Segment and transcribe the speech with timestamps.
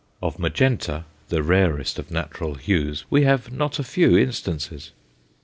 [0.19, 4.93] Of magenta, the rarest of natural hues, we have not a few instances.